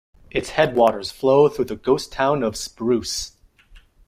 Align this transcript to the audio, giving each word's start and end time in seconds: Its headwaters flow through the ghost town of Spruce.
Its 0.31 0.49
headwaters 0.49 1.11
flow 1.11 1.47
through 1.47 1.65
the 1.65 1.75
ghost 1.75 2.11
town 2.11 2.41
of 2.41 2.55
Spruce. 2.55 3.33